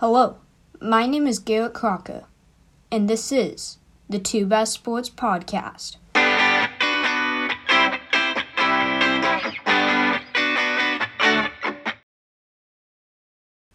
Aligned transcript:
Hello, 0.00 0.38
my 0.80 1.06
name 1.06 1.26
is 1.26 1.38
Garrett 1.38 1.74
Crocker, 1.74 2.24
and 2.90 3.06
this 3.06 3.30
is 3.30 3.76
the 4.08 4.18
Two 4.18 4.46
Best 4.46 4.72
Sports 4.72 5.10
Podcast. 5.10 5.96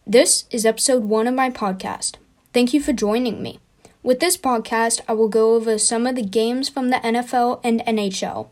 This 0.04 0.46
is 0.50 0.66
episode 0.66 1.04
one 1.04 1.28
of 1.28 1.34
my 1.34 1.48
podcast. 1.48 2.16
Thank 2.52 2.74
you 2.74 2.80
for 2.80 2.92
joining 2.92 3.40
me. 3.40 3.60
With 4.02 4.18
this 4.18 4.36
podcast, 4.36 5.02
I 5.06 5.12
will 5.12 5.28
go 5.28 5.54
over 5.54 5.78
some 5.78 6.08
of 6.08 6.16
the 6.16 6.24
games 6.24 6.68
from 6.68 6.90
the 6.90 6.96
NFL 6.96 7.60
and 7.62 7.82
NHL. 7.82 8.48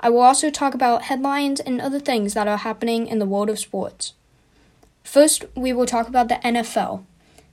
I 0.00 0.10
will 0.10 0.22
also 0.22 0.50
talk 0.50 0.74
about 0.74 1.02
headlines 1.02 1.60
and 1.60 1.80
other 1.80 2.00
things 2.00 2.34
that 2.34 2.48
are 2.48 2.56
happening 2.56 3.06
in 3.06 3.20
the 3.20 3.26
world 3.26 3.48
of 3.48 3.60
sports. 3.60 4.14
First, 5.16 5.46
we 5.54 5.72
will 5.72 5.86
talk 5.86 6.08
about 6.08 6.28
the 6.28 6.34
NFL. 6.44 7.02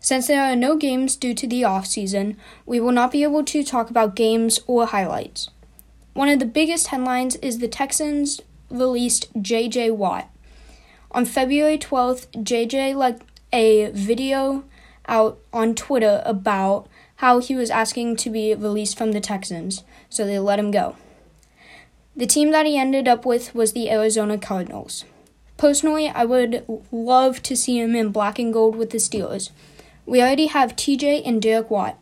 Since 0.01 0.27
there 0.27 0.43
are 0.43 0.53
no 0.53 0.75
games 0.75 1.15
due 1.15 1.33
to 1.33 1.47
the 1.47 1.63
off 1.63 1.85
season, 1.85 2.35
we 2.65 2.81
will 2.81 2.91
not 2.91 3.13
be 3.13 3.23
able 3.23 3.41
to 3.45 3.63
talk 3.63 3.89
about 3.89 4.17
games 4.17 4.59
or 4.67 4.85
highlights. 4.85 5.49
One 6.11 6.27
of 6.27 6.39
the 6.39 6.45
biggest 6.45 6.87
headlines 6.87 7.37
is 7.37 7.59
the 7.59 7.69
Texans 7.69 8.41
released 8.69 9.29
J.J. 9.41 9.91
Watt. 9.91 10.29
On 11.11 11.23
February 11.23 11.77
12th, 11.77 12.27
JJ 12.43 12.95
let 12.97 13.21
a 13.53 13.91
video 13.91 14.65
out 15.07 15.39
on 15.53 15.73
Twitter 15.73 16.21
about 16.25 16.89
how 17.23 17.39
he 17.39 17.55
was 17.55 17.69
asking 17.69 18.17
to 18.17 18.29
be 18.29 18.53
released 18.53 18.97
from 18.97 19.13
the 19.13 19.21
Texans, 19.21 19.85
so 20.09 20.25
they 20.25 20.37
let 20.37 20.59
him 20.59 20.71
go. 20.71 20.97
The 22.13 22.27
team 22.27 22.51
that 22.51 22.65
he 22.65 22.77
ended 22.77 23.07
up 23.07 23.25
with 23.25 23.55
was 23.55 23.71
the 23.71 23.89
Arizona 23.89 24.37
Cardinals. 24.37 25.05
Personally, 25.63 26.09
I 26.09 26.25
would 26.25 26.65
love 26.91 27.41
to 27.43 27.55
see 27.55 27.79
him 27.79 27.95
in 27.95 28.11
black 28.11 28.37
and 28.37 28.51
gold 28.51 28.75
with 28.75 28.89
the 28.89 28.97
Steelers. 28.97 29.49
We 30.05 30.21
already 30.21 30.47
have 30.47 30.75
TJ 30.75 31.21
and 31.25 31.41
Derek 31.41 31.71
Watt. 31.71 31.97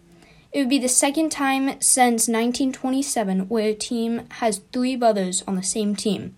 It 0.51 0.57
would 0.57 0.69
be 0.69 0.79
the 0.79 0.89
second 0.89 1.31
time 1.31 1.79
since 1.79 2.27
1927 2.27 3.41
where 3.49 3.69
a 3.69 3.75
team 3.75 4.23
has 4.39 4.63
three 4.73 4.95
brothers 4.95 5.43
on 5.47 5.57
the 5.57 5.61
same 5.61 5.95
team. 5.95 6.35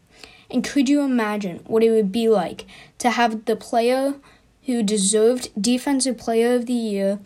And 0.51 0.65
could 0.65 0.89
you 0.89 0.99
imagine 0.99 1.59
what 1.65 1.81
it 1.81 1.91
would 1.91 2.11
be 2.11 2.27
like 2.27 2.65
to 2.97 3.11
have 3.11 3.45
the 3.45 3.55
player 3.55 4.15
who 4.65 4.83
deserved 4.83 5.49
Defensive 5.57 6.17
Player 6.17 6.55
of 6.55 6.65
the 6.65 6.73
Year 6.73 7.19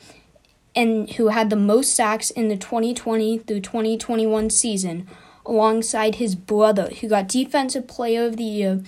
and 0.76 1.10
who 1.14 1.30
had 1.30 1.50
the 1.50 1.56
most 1.56 1.96
sacks 1.96 2.30
in 2.30 2.50
the 2.50 2.56
2020 2.56 3.40
through 3.40 3.62
2021 3.62 4.52
season 4.52 5.08
alongside 5.44 6.16
his 6.16 6.36
brother 6.36 6.92
who 7.02 7.10
got 7.10 7.28
Defensive 7.28 7.88
Player 7.88 8.28
of 8.28 8.38
the 8.38 8.44
Year 8.44 8.84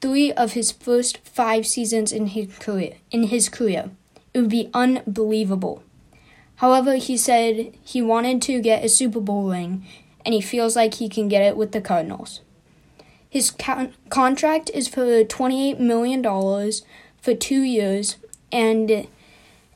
three 0.00 0.32
of 0.32 0.52
his 0.52 0.70
first 0.72 1.18
five 1.26 1.66
seasons 1.66 2.12
in 2.12 2.28
his 2.28 2.48
career 2.58 2.94
in 3.10 3.24
his 3.24 3.48
career. 3.48 3.90
It 4.34 4.40
would 4.40 4.50
be 4.50 4.70
unbelievable. 4.74 5.82
However, 6.56 6.96
he 6.96 7.16
said 7.16 7.74
he 7.84 8.02
wanted 8.02 8.42
to 8.42 8.60
get 8.60 8.84
a 8.84 8.88
Super 8.88 9.20
Bowl 9.20 9.48
ring 9.48 9.86
and 10.24 10.34
he 10.34 10.40
feels 10.40 10.76
like 10.76 10.94
he 10.94 11.08
can 11.08 11.28
get 11.28 11.42
it 11.42 11.56
with 11.56 11.72
the 11.72 11.80
Cardinals. 11.80 12.40
His 13.30 13.50
con- 13.50 13.94
contract 14.08 14.70
is 14.74 14.88
for 14.88 15.24
$28 15.24 15.78
million 15.78 16.22
for 17.20 17.34
two 17.34 17.62
years 17.62 18.16
and 18.50 19.06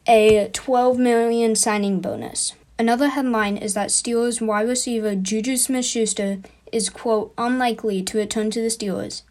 a 0.07 0.49
12 0.53 0.99
million 0.99 1.55
signing 1.55 2.01
bonus. 2.01 2.55
Another 2.79 3.09
headline 3.11 3.57
is 3.57 3.75
that 3.75 3.91
Steelers 3.91 4.45
wide 4.45 4.69
receiver 4.69 5.15
Juju 5.15 5.57
Smith 5.57 5.85
Schuster 5.85 6.39
is, 6.73 6.91
quote, 6.91 7.33
unlikely 7.39 8.03
to 8.03 8.19
return 8.19 8.51
to 8.51 8.61
the 8.61 8.69
Steelers. 8.69 9.23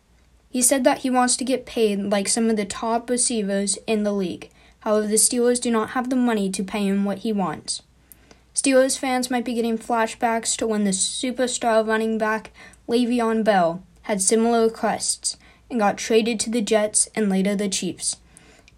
He 0.51 0.61
said 0.61 0.83
that 0.83 0.99
he 0.99 1.09
wants 1.09 1.37
to 1.37 1.45
get 1.45 1.65
paid 1.65 1.99
like 1.99 2.27
some 2.27 2.49
of 2.49 2.57
the 2.57 2.65
top 2.65 3.09
receivers 3.09 3.77
in 3.87 4.03
the 4.03 4.11
league. 4.11 4.49
However, 4.81 5.07
the 5.07 5.15
Steelers 5.15 5.61
do 5.61 5.71
not 5.71 5.91
have 5.91 6.09
the 6.09 6.15
money 6.17 6.49
to 6.51 6.63
pay 6.63 6.85
him 6.85 7.05
what 7.05 7.19
he 7.19 7.31
wants. 7.31 7.81
Steelers 8.53 8.97
fans 8.97 9.31
might 9.31 9.45
be 9.45 9.53
getting 9.53 9.77
flashbacks 9.77 10.57
to 10.57 10.67
when 10.67 10.83
the 10.83 10.91
superstar 10.91 11.87
running 11.87 12.17
back 12.17 12.51
Le'Veon 12.87 13.45
Bell 13.45 13.81
had 14.03 14.21
similar 14.21 14.63
requests 14.63 15.37
and 15.69 15.79
got 15.79 15.97
traded 15.97 16.37
to 16.41 16.49
the 16.49 16.61
Jets 16.61 17.07
and 17.15 17.29
later 17.29 17.55
the 17.55 17.69
Chiefs. 17.69 18.17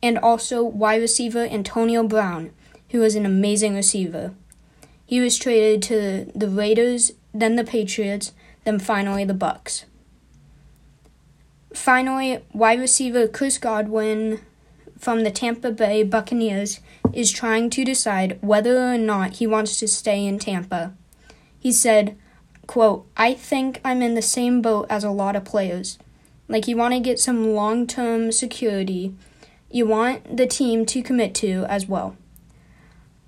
And 0.03 0.19
also 0.19 0.63
wide 0.63 1.01
receiver 1.01 1.45
Antonio 1.45 2.03
Brown, 2.03 2.51
who 2.91 2.99
was 2.99 3.15
an 3.15 3.25
amazing 3.25 3.73
receiver. 3.73 4.33
He 5.07 5.19
was 5.19 5.37
traded 5.37 5.81
to 5.83 6.31
the 6.35 6.49
Raiders, 6.49 7.13
then 7.33 7.55
the 7.55 7.63
Patriots, 7.63 8.31
then 8.63 8.77
finally 8.77 9.25
the 9.25 9.33
Bucks. 9.33 9.85
Finally, 11.73 12.39
wide 12.53 12.79
receiver 12.79 13.27
Chris 13.27 13.57
Godwin 13.57 14.39
from 14.97 15.23
the 15.23 15.31
Tampa 15.31 15.71
Bay 15.71 16.03
Buccaneers 16.03 16.79
is 17.11 17.31
trying 17.31 17.69
to 17.71 17.83
decide 17.83 18.37
whether 18.41 18.93
or 18.93 18.97
not 18.97 19.37
he 19.37 19.47
wants 19.47 19.77
to 19.77 19.87
stay 19.87 20.25
in 20.25 20.39
Tampa. 20.39 20.93
He 21.59 21.71
said, 21.71 22.17
quote, 22.67 23.05
I 23.17 23.33
think 23.33 23.81
I'm 23.83 24.01
in 24.01 24.15
the 24.15 24.21
same 24.21 24.61
boat 24.61 24.87
as 24.89 25.03
a 25.03 25.11
lot 25.11 25.35
of 25.35 25.43
players. 25.43 25.97
Like 26.47 26.67
you 26.67 26.77
want 26.77 26.93
to 26.93 26.99
get 26.99 27.19
some 27.19 27.53
long-term 27.53 28.31
security 28.31 29.15
you 29.73 29.87
want 29.87 30.37
the 30.37 30.45
team 30.45 30.85
to 30.85 31.01
commit 31.01 31.33
to 31.33 31.65
as 31.67 31.87
well. 31.87 32.15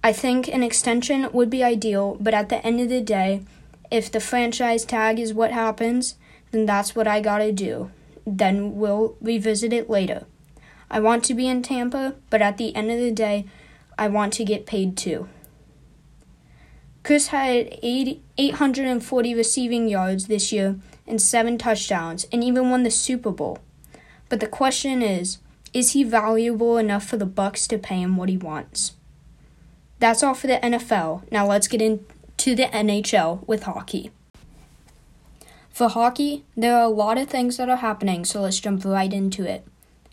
I 0.04 0.14
think 0.14 0.48
an 0.48 0.62
extension 0.62 1.28
would 1.34 1.50
be 1.50 1.64
ideal, 1.64 2.18
but 2.20 2.36
at 2.36 2.50
the 2.50 2.64
end 2.64 2.80
of 2.80 2.90
the 2.90 3.02
day, 3.02 3.42
if 3.90 4.12
the 4.12 4.20
franchise 4.20 4.86
tag 4.86 5.18
is 5.18 5.34
what 5.34 5.52
happens, 5.52 6.18
then 6.52 6.68
that's 6.68 6.96
what 6.96 7.08
I 7.08 7.20
gotta 7.20 7.52
do. 7.52 7.90
Then 8.26 8.76
we'll 8.78 9.16
revisit 9.22 9.72
it 9.74 9.90
later. 9.90 10.26
I 10.90 11.00
want 11.00 11.24
to 11.26 11.34
be 11.34 11.48
in 11.48 11.62
Tampa, 11.62 12.16
but 12.30 12.42
at 12.42 12.58
the 12.58 12.76
end 12.76 12.92
of 12.92 13.00
the 13.00 13.12
day, 13.12 13.46
I 13.98 14.08
want 14.08 14.34
to 14.34 14.46
get 14.46 14.66
paid 14.66 14.98
too. 14.98 15.28
Chris 17.04 17.28
had 17.28 17.78
80, 17.84 18.22
840 18.38 19.36
receiving 19.36 19.88
yards 19.88 20.28
this 20.28 20.52
year 20.52 20.80
and 21.08 21.22
seven 21.22 21.58
touchdowns, 21.58 22.26
and 22.32 22.44
even 22.44 22.70
won 22.72 22.84
the 22.84 22.90
Super 22.90 23.32
Bowl. 23.32 23.60
But 24.28 24.40
the 24.40 24.48
question 24.48 25.04
is, 25.04 25.38
is 25.72 25.92
he 25.92 26.04
valuable 26.04 26.78
enough 26.78 27.06
for 27.06 27.18
the 27.18 27.26
Bucks 27.26 27.68
to 27.68 27.78
pay 27.78 28.02
him 28.02 28.18
what 28.18 28.30
he 28.30 28.38
wants? 28.38 28.94
That's 30.00 30.24
all 30.24 30.34
for 30.34 30.48
the 30.48 30.58
NFL. 30.58 31.30
Now 31.32 31.46
let's 31.46 31.68
get 31.68 31.82
into 31.82 32.56
the 32.56 32.66
NHL 32.66 33.46
with 33.48 33.64
hockey. 33.64 34.12
For 35.76 35.90
hockey, 35.90 36.46
there 36.56 36.74
are 36.74 36.86
a 36.86 36.88
lot 36.88 37.18
of 37.18 37.28
things 37.28 37.58
that 37.58 37.68
are 37.68 37.76
happening, 37.76 38.24
so 38.24 38.40
let's 38.40 38.62
jump 38.62 38.86
right 38.86 39.12
into 39.12 39.44
it. 39.44 39.68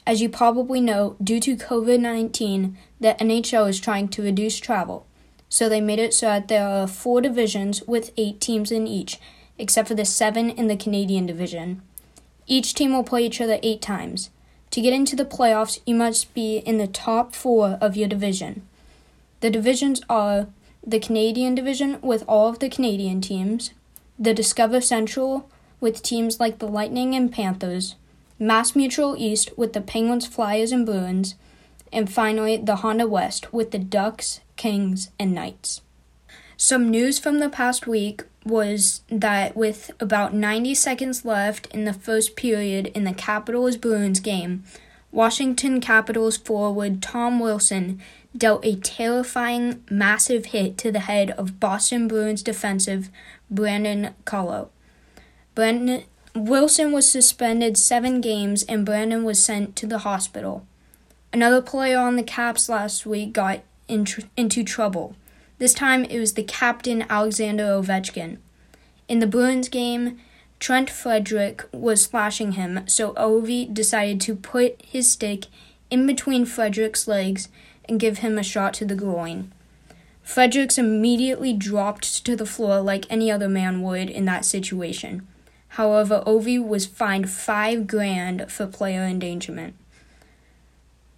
As 0.05 0.21
you 0.21 0.29
probably 0.29 0.81
know, 0.81 1.15
due 1.23 1.39
to 1.39 1.55
COVID 1.55 2.01
19, 2.01 2.77
the 2.99 3.15
NHL 3.21 3.69
is 3.69 3.79
trying 3.79 4.09
to 4.09 4.25
reduce 4.25 4.59
travel. 4.59 5.07
So 5.49 5.69
they 5.69 5.81
made 5.81 6.01
it 6.01 6.15
so 6.15 6.27
that 6.27 6.49
there 6.49 6.67
are 6.67 6.89
four 6.89 7.21
divisions 7.21 7.81
with 7.85 8.11
eight 8.17 8.41
teams 8.41 8.73
in 8.73 8.89
each, 8.89 9.21
except 9.57 9.87
for 9.87 9.95
the 9.95 10.05
seven 10.05 10.51
in 10.51 10.67
the 10.67 10.77
Canadian 10.77 11.27
division. 11.27 11.81
Each 12.49 12.75
team 12.75 12.93
will 12.93 13.05
play 13.05 13.25
each 13.25 13.41
other 13.41 13.61
eight 13.63 13.81
times. 13.81 14.31
To 14.73 14.81
get 14.81 14.93
into 14.93 15.15
the 15.15 15.25
playoffs, 15.25 15.79
you 15.87 15.95
must 15.95 16.35
be 16.35 16.57
in 16.57 16.79
the 16.79 16.89
top 16.89 17.37
four 17.37 17.79
of 17.81 17.97
your 17.97 18.09
division. 18.09 18.67
The 19.39 19.51
divisions 19.51 20.01
are 20.09 20.49
the 20.85 20.99
Canadian 20.99 21.55
division 21.55 22.01
with 22.03 22.25
all 22.27 22.49
of 22.49 22.59
the 22.59 22.69
Canadian 22.69 23.21
teams, 23.21 23.71
the 24.19 24.35
Discover 24.35 24.81
Central 24.81 25.49
with 25.83 26.03
teams 26.03 26.41
like 26.41 26.59
the 26.59 26.69
Lightning 26.69 27.15
and 27.15 27.31
Panthers, 27.31 27.97
Mass 28.39 28.75
Mutual 28.75 29.17
East 29.19 29.51
with 29.59 29.75
the 29.75 29.81
Penguins, 29.81 30.27
Flyers, 30.27 30.73
and 30.73 30.87
Bruins, 30.87 31.35
and 31.93 32.11
finally 32.11 32.57
the 32.57 32.77
Honda 32.77 33.07
West 33.07 33.53
with 33.53 33.73
the 33.73 33.79
Ducks, 33.79 34.41
Kings, 34.57 35.11
and 35.19 35.35
Knights. 35.35 35.83
Some 36.57 36.91
news 36.91 37.19
from 37.19 37.41
the 37.41 37.49
past 37.49 37.87
week 37.87 38.23
was 38.45 39.03
that 39.09 39.57
with 39.57 39.91
about 40.01 40.35
90 40.35 40.75
seconds 40.75 41.25
left 41.25 41.67
in 41.75 41.85
the 41.85 41.93
first 41.93 42.37
period 42.37 42.87
in 42.95 43.05
the 43.05 43.13
Capitals 43.13 43.77
Bruins 43.77 44.21
game, 44.21 44.65
Washington 45.11 45.81
Capitals 45.81 46.37
forward 46.37 47.03
Tom 47.03 47.39
Wilson 47.39 48.01
dealt 48.37 48.65
a 48.65 48.77
terrifying, 48.77 49.85
massive 49.91 50.47
hit 50.47 50.79
to 50.79 50.91
the 50.91 51.01
head 51.01 51.33
of 51.33 51.61
Boston 51.61 52.09
Bruins 52.09 52.43
defensive 52.43 53.11
Brandon 53.51 54.15
Carlo. 54.25 54.71
Brandon 55.55 56.05
Wilson 56.35 56.93
was 56.93 57.11
suspended 57.11 57.77
seven 57.77 58.23
games 58.23 58.63
and 58.63 58.87
Brandon 58.87 59.23
was 59.23 59.45
sent 59.45 59.77
to 59.77 59.87
the 59.87 59.99
hospital. 59.99 60.67
Another 61.31 61.61
player 61.61 61.99
on 61.99 62.17
the 62.17 62.23
Caps 62.23 62.71
last 62.71 63.05
week 63.05 63.35
got 63.35 63.61
in 63.87 64.07
tr- 64.07 64.23
into 64.35 64.65
trouble. 64.65 65.15
This 65.59 65.75
time 65.75 66.05
it 66.05 66.19
was 66.19 66.33
the 66.33 66.43
captain 66.43 67.05
Alexander 67.09 67.65
Ovechkin. 67.65 68.39
In 69.09 69.19
the 69.19 69.27
Bruins 69.27 69.69
game, 69.69 70.19
Trent 70.59 70.89
Frederic 70.89 71.65
was 71.71 72.03
slashing 72.03 72.53
him, 72.53 72.85
so 72.87 73.13
Ovi 73.15 73.73
decided 73.73 74.21
to 74.23 74.35
put 74.35 74.81
his 74.83 75.11
stick 75.11 75.47
in 75.91 76.07
between 76.07 76.47
Frederic's 76.47 77.07
legs 77.07 77.49
and 77.89 78.01
give 78.01 78.19
him 78.19 78.39
a 78.39 78.43
shot 78.43 78.73
to 78.75 78.87
the 78.87 78.95
groin. 78.95 79.53
Frederics 80.23 80.79
immediately 80.79 81.53
dropped 81.53 82.25
to 82.25 82.37
the 82.37 82.47
floor 82.47 82.81
like 82.81 83.05
any 83.11 83.31
other 83.31 83.49
man 83.49 83.83
would 83.83 84.09
in 84.09 84.25
that 84.25 84.47
situation. 84.47 85.27
However, 85.77 86.23
Ovi 86.27 86.63
was 86.63 86.85
fined 86.85 87.31
five 87.31 87.87
grand 87.87 88.53
for 88.53 88.67
player 88.67 89.05
endangerment. 89.05 89.75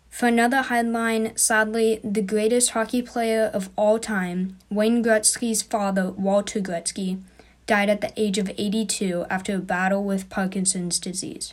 For 0.08 0.28
another 0.28 0.62
headline, 0.62 1.36
sadly, 1.36 1.98
the 2.04 2.22
greatest 2.22 2.70
hockey 2.70 3.02
player 3.02 3.50
of 3.52 3.68
all 3.74 3.98
time, 3.98 4.56
Wayne 4.70 5.02
Gretzky's 5.02 5.60
father, 5.60 6.12
Walter 6.12 6.60
Gretzky, 6.60 7.20
died 7.66 7.90
at 7.90 8.00
the 8.00 8.12
age 8.16 8.38
of 8.38 8.48
82 8.56 9.26
after 9.28 9.56
a 9.56 9.58
battle 9.58 10.04
with 10.04 10.30
Parkinson's 10.30 11.00
disease. 11.00 11.52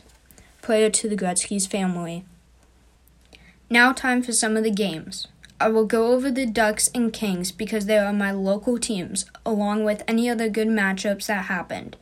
Prayer 0.60 0.88
to 0.88 1.08
the 1.08 1.16
Gretzky's 1.16 1.66
family. 1.66 2.24
Now, 3.68 3.92
time 3.92 4.22
for 4.22 4.32
some 4.32 4.56
of 4.56 4.62
the 4.62 4.70
games. 4.70 5.26
I 5.58 5.70
will 5.70 5.86
go 5.86 6.12
over 6.12 6.30
the 6.30 6.46
Ducks 6.46 6.88
and 6.94 7.12
Kings 7.12 7.50
because 7.50 7.86
they 7.86 7.98
are 7.98 8.12
my 8.12 8.30
local 8.30 8.78
teams, 8.78 9.24
along 9.44 9.82
with 9.82 10.04
any 10.06 10.30
other 10.30 10.48
good 10.48 10.68
matchups 10.68 11.26
that 11.26 11.46
happened. 11.46 11.96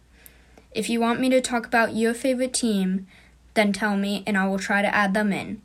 If 0.72 0.88
you 0.88 1.00
want 1.00 1.20
me 1.20 1.28
to 1.30 1.40
talk 1.40 1.66
about 1.66 1.94
your 1.94 2.14
favorite 2.14 2.54
team, 2.54 3.06
then 3.54 3.72
tell 3.72 3.96
me 3.96 4.22
and 4.26 4.36
I 4.38 4.46
will 4.46 4.58
try 4.58 4.82
to 4.82 4.94
add 4.94 5.14
them 5.14 5.32
in 5.32 5.62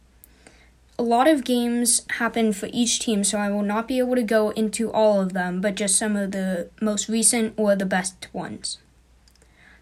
a 0.98 1.04
lot 1.04 1.28
of 1.28 1.44
games 1.44 2.04
happen 2.12 2.54
for 2.54 2.70
each 2.72 3.00
team, 3.00 3.24
so 3.24 3.38
I 3.38 3.50
will 3.50 3.64
not 3.64 3.88
be 3.88 4.00
able 4.00 4.16
to 4.16 4.24
go 4.24 4.52
into 4.52 4.92
all 4.92 5.20
of 5.20 5.34
them, 5.34 5.60
but 5.60 5.76
just 5.76 5.98
some 5.98 6.16
of 6.16 6.32
the 6.32 6.70
most 6.82 7.10
recent 7.10 7.54
or 7.58 7.76
the 7.76 7.86
best 7.86 8.28
ones. 8.32 8.78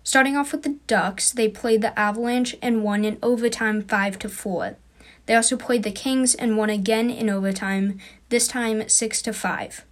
Starting 0.04 0.36
off 0.36 0.52
with 0.52 0.64
the 0.64 0.78
Ducks, 0.88 1.32
they 1.32 1.48
played 1.48 1.82
the 1.82 1.98
Avalanche 1.98 2.56
and 2.62 2.84
won 2.84 3.06
in 3.06 3.20
overtime 3.22 3.84
5 3.84 4.20
to 4.20 4.30
4. 4.30 4.76
They 5.26 5.36
also 5.36 5.56
played 5.56 5.84
the 5.84 5.92
Kings 5.92 6.36
and 6.36 6.58
won 6.58 6.70
again 6.70 7.10
in 7.10 7.30
overtime, 7.30 8.00
this 8.30 8.48
time 8.48 8.90
6 8.90 9.22
to 9.22 9.34
5. 9.34 9.86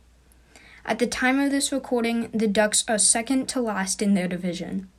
At 0.84 1.00
the 1.00 1.08
time 1.08 1.40
of 1.40 1.52
this 1.52 1.72
recording, 1.72 2.30
the 2.34 2.48
Ducks 2.48 2.84
are 2.88 2.98
second 2.98 3.48
to 3.50 3.62
last 3.62 4.02
in 4.02 4.16
their 4.16 4.28
division. 4.28 4.90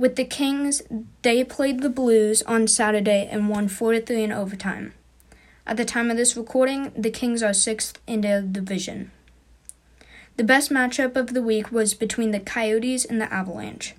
With 0.00 0.16
the 0.16 0.24
Kings, 0.24 0.80
they 1.20 1.44
played 1.44 1.82
the 1.82 1.90
Blues 1.90 2.40
on 2.44 2.68
Saturday 2.68 3.28
and 3.30 3.50
won 3.50 3.68
4 3.68 3.92
to 3.92 4.00
3 4.00 4.24
in 4.24 4.32
overtime. 4.32 4.94
At 5.66 5.76
the 5.76 5.84
time 5.84 6.10
of 6.10 6.16
this 6.16 6.38
recording, 6.38 6.90
the 6.96 7.10
Kings 7.10 7.42
are 7.42 7.52
sixth 7.52 8.00
in 8.06 8.22
their 8.22 8.40
division. 8.40 9.10
The 10.38 10.42
best 10.42 10.70
matchup 10.70 11.16
of 11.16 11.34
the 11.34 11.42
week 11.42 11.70
was 11.70 11.92
between 11.92 12.30
the 12.30 12.40
Coyotes 12.40 13.04
and 13.04 13.20
the 13.20 13.30
Avalanche. 13.30 13.94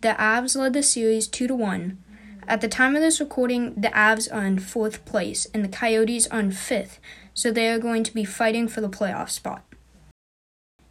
The 0.00 0.10
Avs 0.10 0.54
led 0.54 0.74
the 0.74 0.82
series 0.84 1.26
2 1.26 1.48
to 1.48 1.56
1. 1.56 1.98
At 2.46 2.60
the 2.60 2.68
time 2.68 2.94
of 2.94 3.02
this 3.02 3.18
recording, 3.18 3.74
the 3.74 3.88
Avs 3.88 4.32
are 4.32 4.46
in 4.46 4.60
fourth 4.60 5.04
place 5.04 5.48
and 5.52 5.64
the 5.64 5.76
Coyotes 5.76 6.28
are 6.28 6.38
in 6.38 6.52
fifth, 6.52 7.00
so 7.34 7.50
they 7.50 7.68
are 7.68 7.80
going 7.80 8.04
to 8.04 8.14
be 8.14 8.24
fighting 8.24 8.68
for 8.68 8.80
the 8.80 8.88
playoff 8.88 9.30
spot. 9.30 9.64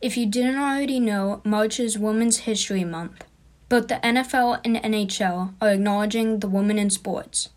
If 0.02 0.18
you 0.18 0.26
didn't 0.26 0.60
already 0.60 1.00
know, 1.00 1.40
March 1.46 1.80
is 1.80 1.98
Women's 1.98 2.40
History 2.40 2.84
Month. 2.84 3.24
Both 3.72 3.88
the 3.88 4.02
NFL 4.04 4.60
and 4.66 4.76
NHL 4.76 5.54
are 5.62 5.70
acknowledging 5.70 6.40
the 6.40 6.50
women 6.50 6.78
in 6.78 6.90
sports. 6.90 7.48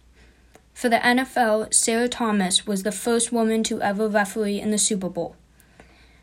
For 0.72 0.88
the 0.88 0.99
NFL, 0.99 1.75
Sarah 1.75 2.06
Thomas 2.08 2.69
was 2.69 2.84
the 2.84 2.93
first 2.93 3.32
woman 3.32 3.64
to 3.64 3.82
ever 3.82 4.06
referee 4.06 4.61
in 4.61 4.70
the 4.70 4.78
Super 4.78 5.08
Bowl. 5.08 5.34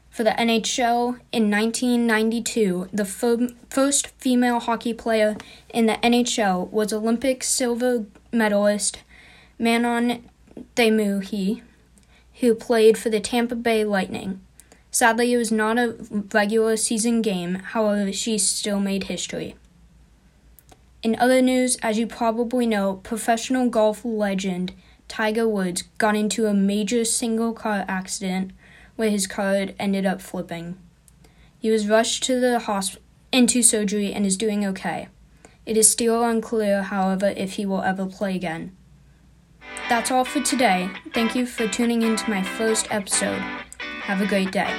For 0.10 0.24
the 0.24 0.30
NHL, 0.30 1.20
in 1.34 1.52
1992, 1.52 2.88
the 2.94 3.04
first 3.04 4.08
female 4.18 4.62
hockey 4.62 4.94
player 4.94 5.36
in 5.74 5.88
the 5.88 6.00
NHL 6.02 6.70
was 6.70 6.94
Olympic 6.94 7.44
silver 7.44 8.06
medalist 8.32 9.00
Manon 9.60 10.30
Demuhi, 10.78 11.64
who 12.36 12.56
played 12.56 12.98
for 12.98 13.10
the 13.10 13.20
Tampa 13.20 13.56
Bay 13.56 13.84
Lightning. 13.84 14.40
Sadly, 14.90 15.34
it 15.34 15.38
was 15.38 15.52
not 15.52 15.78
a 15.78 15.98
regular 16.34 16.78
season 16.78 17.22
game, 17.22 17.56
however, 17.56 18.14
she 18.14 18.38
still 18.38 18.80
made 18.80 19.04
history. 19.04 19.56
In 21.04 21.16
other 21.20 21.42
news, 21.42 21.78
as 21.78 21.98
you 21.98 22.06
probably 22.06 22.68
know, 22.68 22.96
professional 23.04 23.70
golf 23.70 24.06
legend 24.06 24.74
Tiger 25.08 25.48
Woods 25.48 25.84
got 25.98 26.16
into 26.16 26.46
a 26.46 26.54
major 26.54 27.04
single 27.04 27.54
car 27.54 27.84
accident 27.88 28.52
where 28.96 29.10
his 29.10 29.28
car 29.28 29.68
ended 29.80 30.06
up 30.06 30.22
flipping. 30.22 30.78
He 31.60 31.70
was 31.70 31.88
rushed 31.88 32.24
to 32.24 32.40
the 32.40 32.60
hospital 32.60 33.04
into 33.32 33.64
surgery 33.64 34.14
and 34.14 34.26
is 34.26 34.38
doing 34.38 34.66
okay. 34.66 35.08
It 35.66 35.76
is 35.76 35.90
still 35.90 36.24
unclear, 36.24 36.84
however, 36.84 37.34
if 37.36 37.54
he 37.54 37.66
will 37.66 37.82
ever 37.82 38.06
play 38.06 38.36
again. 38.36 38.76
That's 39.90 40.12
all 40.12 40.26
for 40.26 40.42
today. 40.42 40.90
Thank 41.14 41.36
you 41.36 41.46
for 41.46 41.68
tuning 41.68 42.04
in 42.04 42.16
to 42.16 42.30
my 42.30 42.44
first 42.44 42.88
episode. 42.92 43.42
Have 44.04 44.22
a 44.22 44.28
great 44.28 44.52
day. 44.52 44.74